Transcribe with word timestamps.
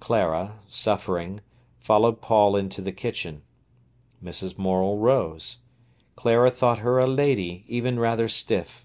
Clara, 0.00 0.58
suffering, 0.66 1.42
followed 1.78 2.20
Paul 2.20 2.56
into 2.56 2.82
the 2.82 2.90
kitchen. 2.90 3.42
Mrs. 4.20 4.58
Morel 4.58 4.98
rose. 4.98 5.58
Clara 6.16 6.50
thought 6.50 6.78
her 6.80 6.98
a 6.98 7.06
lady, 7.06 7.64
even 7.68 8.00
rather 8.00 8.26
stiff. 8.26 8.84